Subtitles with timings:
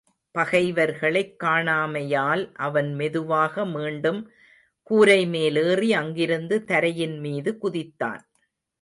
[0.31, 4.31] பகைவர்களைக் காணாமையால் அவன் மெதுவாக மீண்டும்
[4.89, 8.23] கூரைமேலேறி அங்கிருந்து தரையின் மீது குதித்தான்.